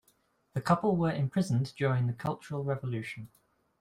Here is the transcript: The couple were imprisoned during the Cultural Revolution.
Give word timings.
The 0.55 0.61
couple 0.61 0.95
were 0.95 1.11
imprisoned 1.13 1.75
during 1.77 2.07
the 2.07 2.13
Cultural 2.13 2.63
Revolution. 2.63 3.29